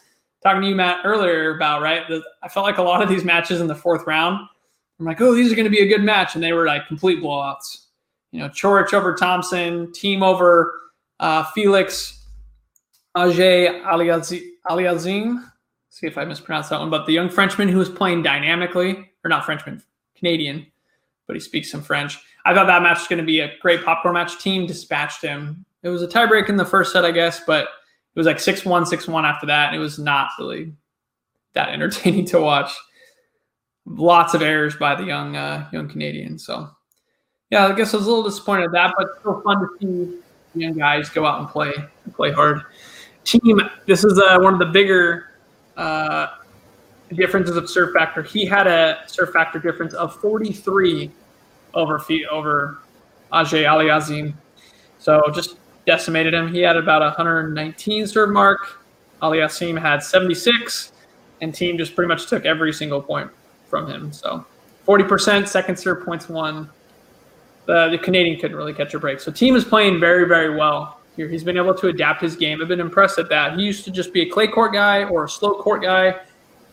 [0.42, 1.84] talking to you, Matt, earlier about.
[1.84, 4.40] Right, the, I felt like a lot of these matches in the fourth round.
[5.00, 6.88] I'm like, oh, these are going to be a good match, and they were like
[6.88, 7.85] complete blowouts.
[8.36, 10.78] You know, Coric over Thompson, Thiem over
[11.22, 12.28] uh, Felix,
[13.16, 13.82] Ajay
[14.70, 15.42] Aliazim.
[15.90, 19.30] See if I mispronounced that one, but the young Frenchman who was playing dynamically, or
[19.30, 19.82] not Frenchman,
[20.18, 20.68] Canadian,
[21.28, 22.20] but he speaks some French.
[22.46, 24.34] I thought that match was going to be a great popcorn match.
[24.34, 25.66] Thiem dispatched him.
[25.84, 28.66] It was a tiebreak in the first set, I guess, but it was like 6
[28.66, 29.68] 1, 6 1 after that.
[29.68, 30.74] And it was not really
[31.54, 32.74] that entertaining to watch.
[33.86, 36.38] Lots of errors by the young uh, young Canadian.
[36.38, 36.70] So,
[37.56, 40.60] yeah, I guess I was a little disappointed at that, but still fun to see
[40.60, 41.72] young guys go out and play
[42.04, 42.64] and play hard.
[43.24, 45.30] Thiem, this is uh, one of the bigger
[45.78, 46.36] uh,
[47.14, 48.24] differences of serve factor.
[48.24, 51.10] He had a serve factor difference of 43
[51.74, 52.80] over feet over
[53.32, 54.34] Auger-Aliassime.
[55.00, 56.54] So just decimated him.
[56.54, 58.82] He had about 119 serve mark.
[59.22, 60.92] Aliassime had 76,
[61.40, 63.32] and Thiem just pretty much took every single point
[63.66, 64.12] from him.
[64.12, 64.46] So
[64.86, 66.70] 40% second serve points won.
[67.66, 69.20] The, the Canadian couldn't really catch a break.
[69.20, 71.28] So Thiem is playing very, very well here.
[71.28, 72.62] He's been able to adapt his game.
[72.62, 73.58] I've been impressed at that.
[73.58, 76.20] He used to just be a clay court guy or a slow court guy.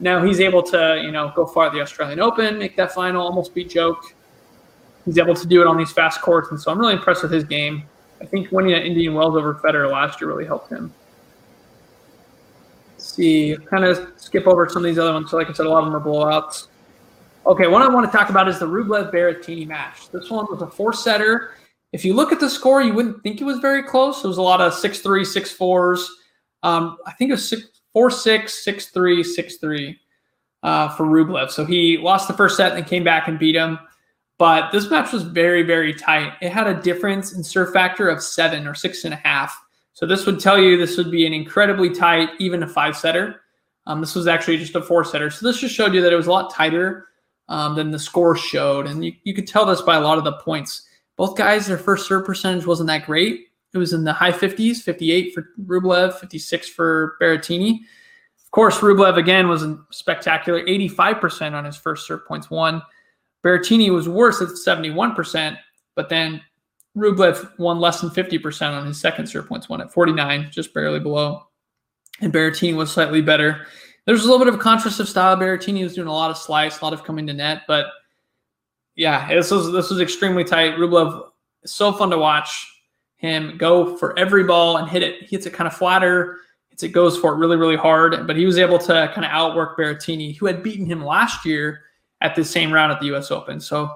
[0.01, 3.23] Now he's able to, you know, go far at the Australian Open, make that final,
[3.23, 4.15] almost beat Joke
[5.05, 7.33] he's able to do it on these fast courts, and so I'm really impressed with
[7.33, 7.85] his game.
[8.21, 10.95] I think winning at Indian Wells over Federer last year really helped him.
[12.93, 15.31] Let's see, kind of skip over some of these other ones.
[15.31, 16.69] So, like I said, a lot of them are blowouts.
[17.45, 20.11] Okay, what I want to talk about is the Rublev Berrettini match.
[20.11, 21.55] This one was a four setter.
[21.93, 24.23] If you look at the score, you wouldn't think it was very close.
[24.23, 26.09] It was a lot of six three, six fours.
[26.63, 29.99] Um, I think it was six, four six, six three, six three
[30.63, 31.51] uh, for Rublev.
[31.51, 33.77] So he lost the first set and then came back and beat him.
[34.39, 36.35] But this match was very, very tight.
[36.41, 39.61] It had a difference in serve factor of seven or six and a half.
[39.95, 43.41] So this would tell you this would be an incredibly tight, even a five setter.
[43.87, 45.29] Um, this was actually just a four setter.
[45.29, 47.09] So this just showed you that it was a lot tighter
[47.49, 48.87] um, than the score showed.
[48.87, 50.89] And you, you could tell this by a lot of the points.
[51.17, 53.49] Both guys, their first serve percentage wasn't that great.
[53.75, 57.81] it was in the high 50s, 58 for Rublev, 56 for Berrettini.
[58.45, 62.83] Of course, Rublev again was spectacular, 85% on his first serve points won.
[63.45, 65.57] Berrettini was worse at 71%,
[65.95, 66.41] but then
[66.97, 71.01] Rublev won less than 50% on his second serve points won at 49, just barely
[71.01, 71.47] below.
[72.21, 73.67] And Berrettini was slightly better.
[74.05, 75.37] There's a little bit of contrast of style.
[75.37, 77.87] Berrettini was doing a lot of slice, a lot of coming to net, but
[78.95, 80.75] yeah, this was this was extremely tight.
[80.77, 81.29] Rublev
[81.65, 82.69] so fun to watch
[83.17, 85.21] him go for every ball and hit it.
[85.21, 86.39] He hits it kind of flatter.
[86.69, 88.27] Hits it goes for it really really hard.
[88.27, 91.81] But he was able to kind of outwork Berrettini, who had beaten him last year
[92.21, 93.31] at the same round at the U.S.
[93.31, 93.61] Open.
[93.61, 93.91] So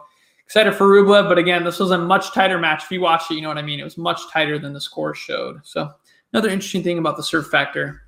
[0.45, 1.29] excited for Rublev.
[1.29, 2.85] But again, this was a much tighter match.
[2.85, 3.81] If you watched it, you know what I mean.
[3.81, 5.61] It was much tighter than the score showed.
[5.65, 5.91] So
[6.33, 8.03] another interesting thing about the serve factor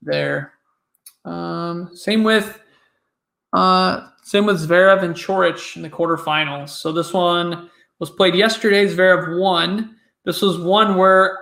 [0.00, 0.54] there.
[1.24, 2.58] Um, same with
[3.52, 6.70] uh, same with Zverev and Coric in the quarterfinals.
[6.70, 8.86] So this one was played yesterday.
[8.86, 9.96] Zverev won.
[10.24, 11.38] This was one where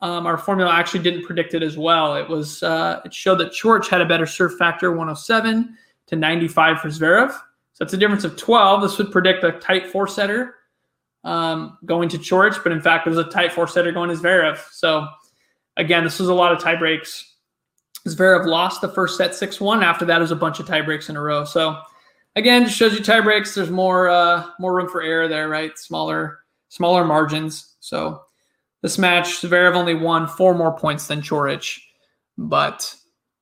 [0.00, 2.14] um, our formula actually didn't predict it as well.
[2.16, 6.80] It was uh, it showed that Coric had a better serve factor, 107 to 95
[6.80, 7.32] for Zverev.
[7.32, 8.82] So that's a difference of 12.
[8.82, 10.56] This would predict a tight four setter
[11.24, 14.16] um, going to Coric, but in fact, it was a tight four setter going to
[14.16, 14.58] Zverev.
[14.70, 15.08] So
[15.76, 17.33] again, this was a lot of tie breaks.
[18.06, 19.82] Zverev lost the first set 6 1.
[19.82, 21.44] After that, it was a bunch of tie breaks in a row.
[21.44, 21.80] So
[22.36, 23.54] again, just shows you tie breaks.
[23.54, 25.76] There's more uh, more room for error there, right?
[25.78, 27.76] Smaller smaller margins.
[27.80, 28.22] So
[28.82, 31.78] this match, Zverev only won four more points than Coric,
[32.36, 32.94] but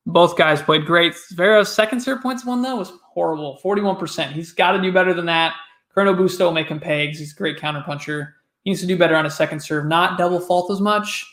[0.07, 1.15] both guys played great.
[1.33, 4.33] Zverev's second serve points won though was horrible, 41%.
[4.33, 5.55] He's got to do better than that.
[5.97, 8.33] Carreno Busta will make him because he's a great counterpuncher.
[8.65, 11.27] He needs to do better on his second serve, not double fault as much,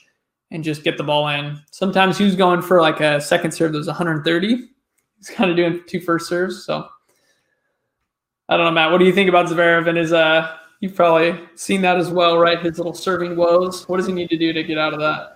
[0.51, 1.59] and just get the ball in.
[1.71, 4.69] Sometimes he was going for like a second serve that was 130.
[5.17, 6.87] He's kind of doing two first serves, so
[8.47, 8.91] I don't know, Matt.
[8.91, 10.11] What do you think about Zverev and his?
[10.11, 12.59] Uh, you've probably seen that as well, right?
[12.59, 13.87] His little serving woes.
[13.87, 15.35] What does he need to do to get out of that?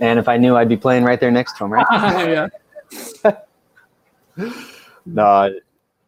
[0.00, 1.86] And if I knew, I'd be playing right there next to him, right?
[3.24, 3.36] yeah.
[5.06, 5.54] no,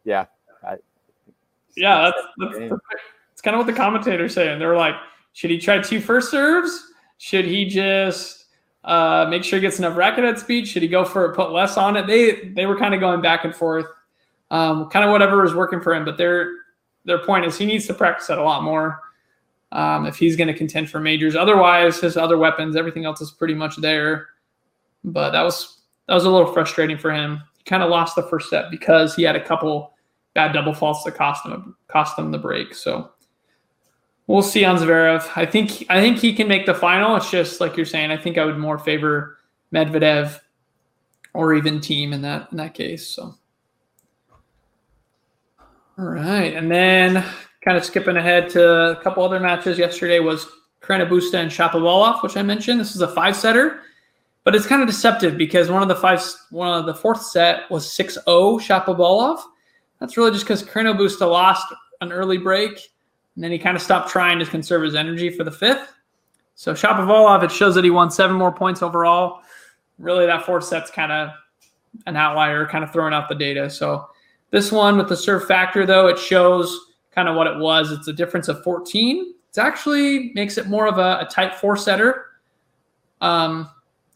[0.04, 0.26] yeah.
[0.66, 0.76] I,
[1.76, 4.59] yeah, that's, that's, that's kind of what the commentators saying.
[4.59, 4.96] They're like,
[5.35, 6.92] should he try two first serves?
[7.18, 8.44] Should he just
[8.85, 10.68] uh, make sure he gets enough racket at speed.
[10.68, 12.07] Should he go for it, put less on it?
[12.07, 13.87] They they were kind of going back and forth,
[14.51, 16.05] um, kind of whatever was working for him.
[16.05, 16.51] But their
[17.05, 19.01] their point is he needs to practice that a lot more
[19.73, 21.35] um, if he's going to contend for majors.
[21.35, 24.29] Otherwise, his other weapons, everything else is pretty much there.
[25.03, 27.42] But that was that was a little frustrating for him.
[27.57, 29.94] He kind of lost the first set because he had a couple
[30.35, 32.75] bad double faults that cost him cost him the break.
[32.75, 33.11] So
[34.27, 35.31] We'll see on Zverev.
[35.37, 37.15] I think I think he can make the final.
[37.17, 38.11] It's just like you're saying.
[38.11, 39.39] I think I would more favor
[39.73, 40.41] Medvedev
[41.35, 43.07] or even Thiem in that in that case.
[43.07, 43.35] So,
[45.99, 47.25] all right, and then
[47.63, 49.79] kind of skipping ahead to a couple other matches.
[49.79, 50.47] Yesterday was
[50.81, 51.03] Carreno
[51.35, 52.81] and Shapovalov, which I mentioned.
[52.81, 53.81] This is a five setter,
[54.45, 57.71] but it's kind of deceptive because one of the five, one of the fourth set
[57.71, 59.41] was 6-0 Shapovalov.
[59.99, 61.67] That's really just because Carreno Busta lost
[62.03, 62.81] an early break
[63.35, 65.92] and then he kind of stopped trying to conserve his energy for the fifth.
[66.55, 69.40] So Shapovalov, it shows that he won seven more points overall.
[69.99, 71.31] Really, that fourth set's kind of
[72.07, 73.68] an outlier, kind of throwing out the data.
[73.70, 74.09] So
[74.51, 76.79] this one with the serve factor, though, it shows
[77.11, 77.90] kind of what it was.
[77.90, 79.35] It's a difference of 14.
[79.51, 82.27] It actually makes it more of a, a tight four setter
[83.20, 83.68] um,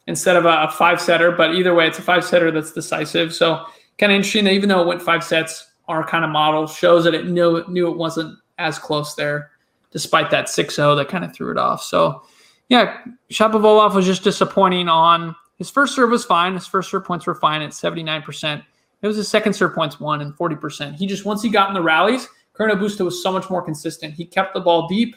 [0.07, 1.33] instead of a, a five setter.
[1.33, 3.35] But either way, it's a five setter that's decisive.
[3.35, 3.65] So
[3.99, 7.05] kind of interesting that even though it went five sets, our kind of model shows
[7.05, 9.51] that it knew, knew it wasn't as close there,
[9.91, 11.83] despite that 6 0 that kind of threw it off.
[11.83, 12.23] So,
[12.69, 12.99] yeah,
[13.31, 16.55] Shapovalov was just disappointing on his first serve was fine.
[16.55, 18.63] His first serve points were fine at 79%.
[19.01, 20.95] It was his second serve points one and 40%.
[20.95, 24.15] He just, once he got in the rallies, Carreno Busta was so much more consistent.
[24.15, 25.17] He kept the ball deep,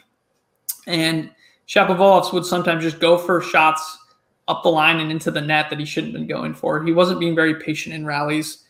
[0.86, 1.30] and
[1.68, 3.98] Shapovalov would sometimes just go for shots
[4.48, 6.82] up the line and into the net that he shouldn't have been going for.
[6.82, 8.61] He wasn't being very patient in rallies.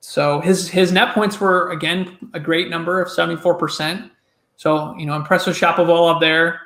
[0.00, 4.10] So his his net points were again a great number of 74%.
[4.56, 6.60] So, you know, impressive Shapovalov there,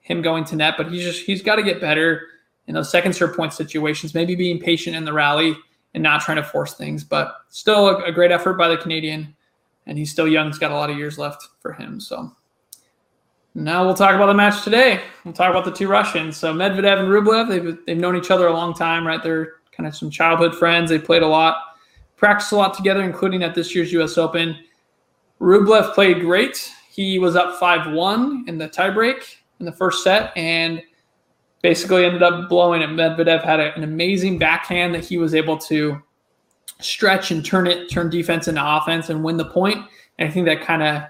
[0.00, 2.22] him going to net, but he's just he's got to get better
[2.66, 5.56] in those second serve point situations, maybe being patient in the rally
[5.92, 7.04] and not trying to force things.
[7.04, 9.34] But still a, a great effort by the Canadian.
[9.86, 12.00] And he's still young, he's got a lot of years left for him.
[12.00, 12.34] So
[13.54, 15.02] now we'll talk about the match today.
[15.24, 16.38] We'll talk about the two Russians.
[16.38, 19.22] So Medvedev and Rublev, they've, they've known each other a long time, right?
[19.22, 20.88] They're kind of some childhood friends.
[20.88, 21.56] They played a lot
[22.24, 24.16] practiced a lot together, including at this year's U.S.
[24.16, 24.56] Open.
[25.42, 26.72] Rublev played great.
[26.90, 30.82] He was up 5 1 in the tiebreak in the first set and
[31.60, 32.88] basically ended up blowing it.
[32.88, 36.00] Medvedev had a, an amazing backhand that he was able to
[36.80, 39.84] stretch and turn it, turn defense into offense and win the point.
[40.18, 41.02] And I think that kind of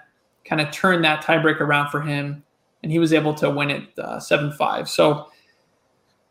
[0.44, 2.42] kind of turned that tiebreak around for him,
[2.82, 4.88] and he was able to win it uh, seven five.
[4.88, 5.28] So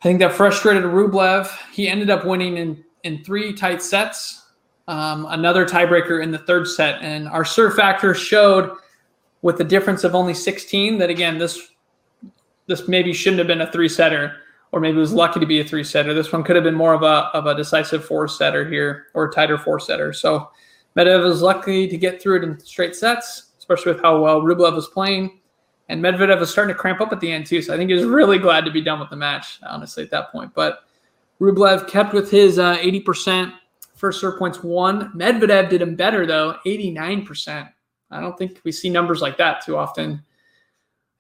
[0.02, 1.50] I think that frustrated Rublev.
[1.72, 4.43] He ended up winning in in three tight sets.
[4.88, 8.72] Um, another tiebreaker in the third set, and our serve factor showed
[9.42, 11.70] with the difference of only 16 that again this
[12.68, 14.38] this maybe shouldn't have been a three setter
[14.72, 16.14] or maybe was lucky to be a three setter.
[16.14, 19.30] This one could have been more of a of a decisive four setter here or
[19.30, 20.12] tighter four setter.
[20.14, 20.50] So
[20.98, 24.76] Medvedev was lucky to get through it in straight sets, especially with how well Rublev
[24.76, 25.40] was playing.
[25.90, 27.62] And Medvedev was starting to cramp up at the end too.
[27.62, 30.12] So I think he was really glad to be done with the match, honestly, at
[30.12, 30.54] that point.
[30.54, 30.86] But
[31.40, 33.54] Rublev kept with his uh, 80%
[34.04, 35.14] first serve points won.
[35.16, 37.70] Medvedev did him better though, 89%.
[38.12, 40.22] I don't think we see numbers like that too often.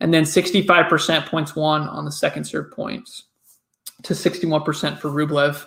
[0.02, 3.24] And then 65% points won on the second serve points
[4.02, 5.63] to 61% for Rublev.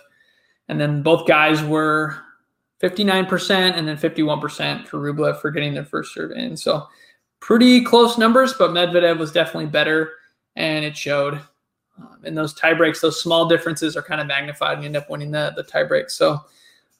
[0.67, 2.19] And then both guys were
[2.83, 6.55] 59% and then 51% for Rublev for getting their first serve in.
[6.55, 6.85] So
[7.39, 10.11] pretty close numbers, but Medvedev was definitely better
[10.55, 11.41] and it showed.
[11.99, 14.97] Um, and those tie breaks, those small differences are kind of magnified and you end
[14.97, 16.11] up winning the, the tie break.
[16.11, 16.45] So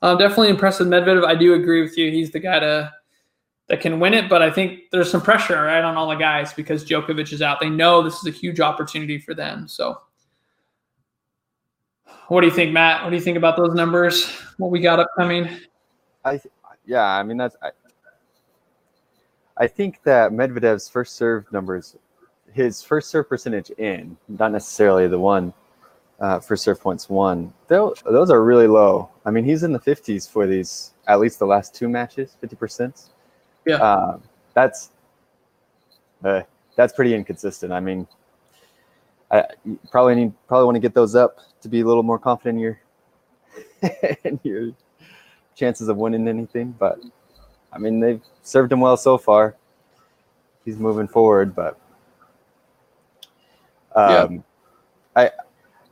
[0.01, 1.25] uh, definitely impressed with Medvedev.
[1.25, 2.11] I do agree with you.
[2.11, 2.93] He's the guy to
[3.67, 6.53] that can win it, but I think there's some pressure right on all the guys
[6.53, 7.59] because Djokovic is out.
[7.59, 9.67] They know this is a huge opportunity for them.
[9.67, 10.01] So
[12.29, 13.03] what do you think, Matt?
[13.03, 14.29] What do you think about those numbers?
[14.57, 15.49] What we got upcoming?
[16.23, 16.39] I
[16.85, 17.71] yeah, I mean that's I,
[19.57, 21.97] I think that Medvedev's first serve numbers,
[22.53, 25.53] his first serve percentage in, not necessarily the one
[26.19, 29.09] uh, for serve points won, those are really low.
[29.25, 33.09] I mean, he's in the 50s for these, at least the last two matches, 50%.
[33.65, 33.75] Yeah.
[33.75, 34.19] Uh,
[34.53, 34.91] that's
[36.23, 36.41] uh,
[36.75, 37.71] that's pretty inconsistent.
[37.71, 38.07] I mean,
[39.29, 39.43] I
[39.91, 42.61] probably need probably want to get those up to be a little more confident in
[42.61, 42.79] your
[44.23, 44.71] in your
[45.55, 46.75] chances of winning anything.
[46.79, 46.99] But
[47.73, 49.55] I mean, they've served him well so far.
[50.65, 51.79] He's moving forward, but
[53.95, 54.41] um, yeah.
[55.15, 55.31] I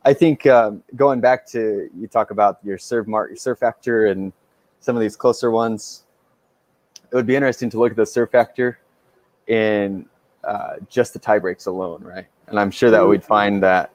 [0.05, 4.05] I think um, going back to you talk about your serve mark, your serve factor,
[4.05, 4.31] and
[4.79, 6.03] some of these closer ones.
[7.11, 8.79] It would be interesting to look at the serve factor
[9.47, 10.05] in
[10.43, 12.27] uh, just the tie breaks alone, right?
[12.47, 13.91] And I'm sure that we'd find that.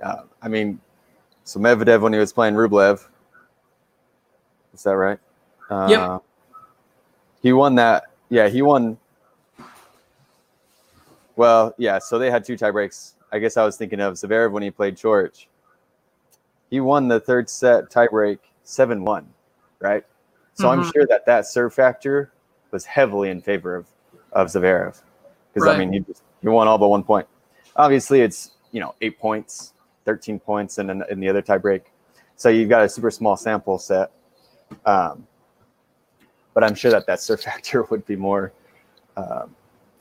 [0.00, 0.80] Uh, I mean,
[1.44, 3.04] so Medvedev when he was playing Rublev,
[4.74, 5.18] is that right?
[5.68, 6.22] Uh, yep.
[7.42, 8.04] He won that.
[8.28, 8.96] Yeah, he won.
[11.34, 11.98] Well, yeah.
[11.98, 13.14] So they had two tie breaks.
[13.32, 15.48] I guess I was thinking of Zverev when he played George.
[16.70, 19.26] He won the third set tiebreak seven one,
[19.80, 20.04] right?
[20.54, 20.80] So mm-hmm.
[20.80, 22.32] I'm sure that that serve factor
[22.70, 23.86] was heavily in favor of
[24.32, 25.00] of Zverev
[25.52, 25.76] because right.
[25.76, 26.04] I mean he
[26.40, 27.26] he won all but one point.
[27.76, 29.72] Obviously, it's you know eight points,
[30.04, 31.82] thirteen points, and in, in the other tiebreak.
[32.36, 34.10] So you've got a super small sample set.
[34.86, 35.26] Um,
[36.54, 38.52] but I'm sure that that serve factor would be more,
[39.16, 39.54] um,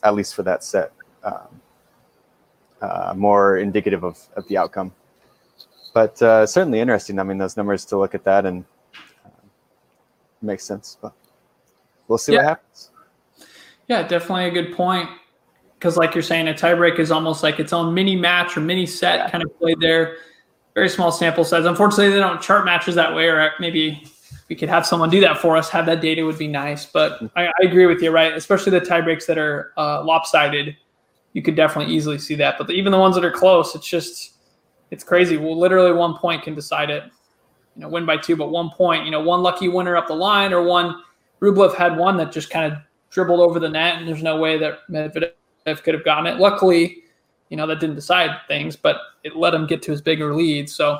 [0.04, 0.92] at least for that set,
[1.24, 1.62] um,
[2.82, 4.92] uh, more indicative of, of the outcome.
[5.94, 7.20] But uh, certainly interesting.
[7.20, 8.64] I mean, those numbers to look at that and
[9.26, 9.30] uh,
[10.42, 10.98] makes sense.
[11.02, 11.14] But
[12.08, 12.40] we'll see yeah.
[12.40, 12.90] what happens.
[13.88, 15.10] Yeah, definitely a good point.
[15.78, 18.86] Because, like you're saying, a tiebreak is almost like its own mini match or mini
[18.86, 19.30] set yeah.
[19.30, 20.18] kind of played there.
[20.76, 21.66] Very small sample size.
[21.66, 24.04] Unfortunately, they don't chart matches that way, or maybe
[24.48, 25.70] we could have someone do that for us.
[25.70, 26.86] Have that data would be nice.
[26.86, 28.32] But I, I agree with you, right?
[28.34, 30.78] Especially the tiebreaks that are uh, lopsided
[31.34, 32.56] you could definitely easily see that.
[32.58, 34.34] But even the ones that are close, it's just
[34.90, 35.38] it's crazy.
[35.38, 37.04] Well, literally one point can decide it.
[37.76, 39.06] You know, win by two, but one point.
[39.06, 41.02] You know, one lucky winner up the line, or one
[41.42, 44.58] Rublev had one that just kind of dribbled over the net, and there's no way
[44.58, 46.38] that Medvedev could have gotten it.
[46.38, 47.04] Luckily,
[47.50, 50.70] you know that didn't decide things, but it let him get to his bigger lead.
[50.70, 51.00] So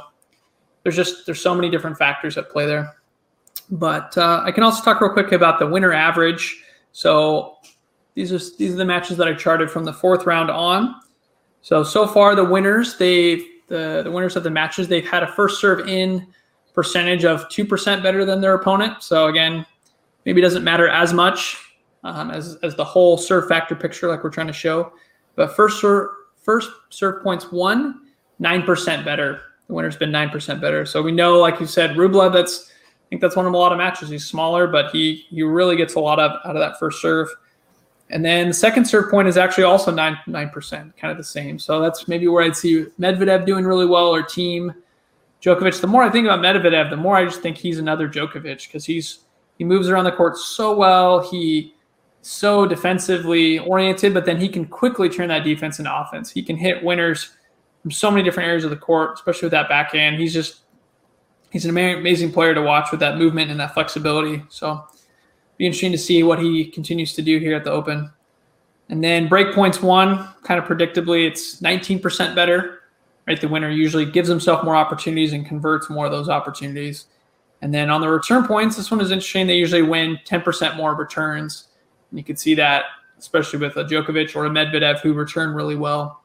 [0.84, 2.96] there's just there's so many different factors at play there.
[3.70, 6.64] But uh, I can also talk real quick about the winner average.
[6.92, 7.56] So
[8.16, 10.96] these are these are the matches that I charted from the fourth round on.
[11.62, 15.28] So so far the winners they the the winners of the matches they've had a
[15.28, 16.28] first serve in
[16.74, 19.04] percentage of two percent better than their opponent.
[19.04, 19.66] So again,
[20.26, 21.58] maybe doesn't matter as much
[22.04, 24.94] um, as as the whole serve factor picture like we're trying to show.
[25.36, 26.10] But first serve
[26.42, 28.08] first serve points one
[28.40, 29.42] nine percent better.
[29.68, 30.86] The winner's been nine percent better.
[30.86, 32.34] So we know, like you said, Rublev.
[32.34, 34.10] That's I think that's one of a lot of matches.
[34.10, 37.30] He's smaller, but he he really gets a lot of out of that first serve.
[38.12, 41.24] And then the second serve point is actually also nine nine percent, kind of the
[41.24, 41.58] same.
[41.58, 44.74] So that's maybe where I'd see Medvedev doing really well or team
[45.42, 45.80] Djokovic.
[45.80, 48.86] The more I think about Medvedev, the more I just think he's another Djokovic because
[48.86, 49.20] he's
[49.58, 51.28] he moves around the court so well.
[51.30, 51.74] He
[52.22, 56.30] so defensively oriented, but then he can quickly turn that defense into offense.
[56.30, 57.32] He can hit winners
[57.82, 60.20] from so many different areas of the court, especially with that backhand.
[60.20, 60.62] He's just
[61.50, 64.44] he's an amazing player to watch with that movement and that flexibility.
[64.50, 64.86] So
[65.62, 68.12] be interesting to see what he continues to do here at the Open.
[68.90, 72.80] And then break points one, kind of predictably, it's 19% better.
[73.28, 77.06] Right, the winner usually gives himself more opportunities and converts more of those opportunities.
[77.62, 79.46] And then on the return points, this one is interesting.
[79.46, 81.68] They usually win 10% more returns.
[82.10, 82.86] And you can see that,
[83.20, 86.24] especially with a Djokovic or a Medvedev who return really well.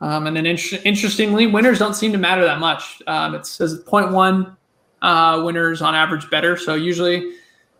[0.00, 3.02] Um, and then in- interestingly, winners don't seem to matter that much.
[3.08, 4.56] Um, it says 0.1
[5.02, 6.56] uh, winners on average better.
[6.56, 7.32] So usually,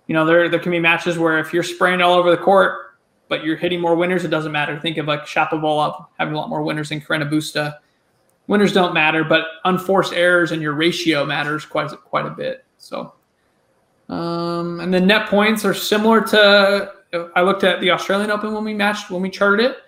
[0.07, 2.97] you know, there there can be matches where if you're spraying all over the court,
[3.29, 4.79] but you're hitting more winners, it doesn't matter.
[4.79, 7.79] Think of like Shapovalov having a lot more winners than Carreño Busta.
[8.47, 12.65] Winners don't matter, but unforced errors and your ratio matters quite quite a bit.
[12.79, 13.15] So,
[14.09, 16.93] um, and the net points are similar to.
[17.37, 19.79] I looked at the Australian Open when we matched when we charted it,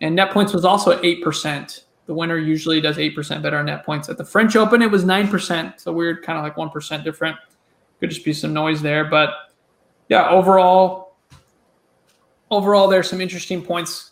[0.00, 1.84] and net points was also eight percent.
[2.06, 4.08] The winner usually does 8% better on net points.
[4.08, 5.80] At the French Open, it was 9%.
[5.80, 7.36] So weird, kind of like 1% different.
[8.00, 9.04] Could just be some noise there.
[9.04, 9.30] But
[10.12, 11.16] yeah, overall,
[12.50, 14.10] overall, there's some interesting points.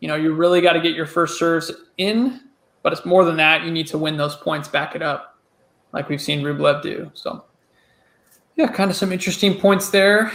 [0.00, 2.40] You know, you really got to get your first serves in,
[2.82, 3.62] but it's more than that.
[3.62, 5.38] You need to win those points, back it up,
[5.92, 7.12] like we've seen Rublev do.
[7.14, 7.44] So,
[8.56, 10.32] yeah, kind of some interesting points there.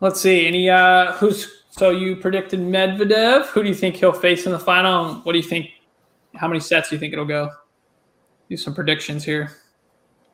[0.00, 0.46] Let's see.
[0.46, 3.46] Any uh who's so you predicted Medvedev.
[3.46, 5.14] Who do you think he'll face in the final?
[5.22, 5.70] What do you think?
[6.34, 7.48] How many sets do you think it'll go?
[8.50, 9.52] Do some predictions here.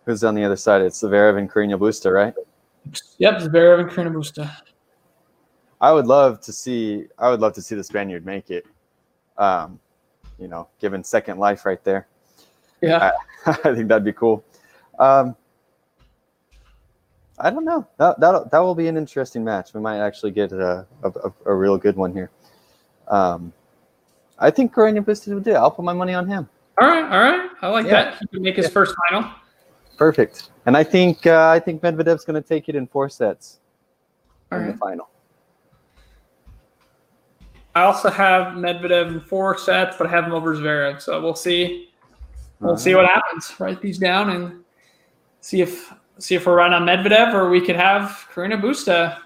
[0.07, 0.83] Who's on the other side?
[0.83, 2.35] It's Zverev and Carreño Busta, right?
[3.19, 4.51] Yep, Zverev and Carreño Busta.
[5.81, 7.07] I would love to see.
[7.19, 8.67] I would love to see the Spaniard make it.
[9.39, 9.81] Um,
[10.39, 12.07] you know, given second life right there.
[12.81, 13.13] Yeah,
[13.47, 14.45] I, I think that'd be cool.
[14.99, 15.37] Um,
[17.39, 17.87] I don't know.
[17.99, 19.75] That that that will be an interesting match.
[19.75, 22.31] We might actually get a a, a, real good one here.
[23.09, 23.53] Um,
[24.39, 25.55] I think Carreño Busta would do.
[25.55, 26.49] I'll put my money on him.
[26.81, 27.51] All right, all right.
[27.63, 27.91] I like yeah.
[27.91, 28.19] that.
[28.21, 28.71] He can make his yeah.
[28.71, 29.31] first final.
[29.97, 30.51] Perfect.
[30.67, 33.61] And I think uh, I think Medvedev's going to take it in four sets
[34.51, 34.73] all in right.
[34.73, 35.09] the final.
[37.75, 41.03] I also have Medvedev in four sets, but I have him over Zverev.
[41.03, 41.91] So we'll see.
[42.61, 43.53] We'll uh, see what happens.
[43.59, 44.65] Write these down and
[45.41, 49.19] see if see if we're right on Medvedev or we could have Carreño Busta.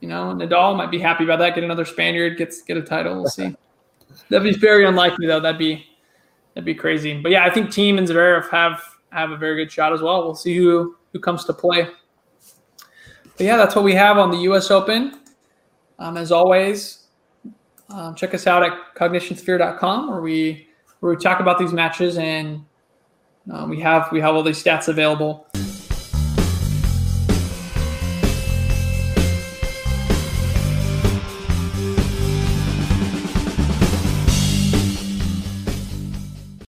[0.00, 1.54] You know, Nadal might be happy about that.
[1.54, 3.14] Get another Spaniard, gets get a title.
[3.14, 3.56] We'll see.
[4.28, 5.40] That'd be very unlikely though.
[5.40, 5.86] That'd be
[6.54, 7.20] that'd be crazy.
[7.20, 8.82] But yeah, I think Thiem and Zverev have
[9.14, 10.24] have a very good shot as well.
[10.24, 11.88] We'll see who who comes to play.
[13.36, 14.70] But yeah, that's what we have on the U.S.
[14.70, 15.20] Open.
[15.98, 17.06] Um, as always,
[17.88, 20.68] um, check us out at cognitionsphere.com where we
[21.00, 22.64] where we talk about these matches and
[23.50, 25.46] um, we have we have all these stats available.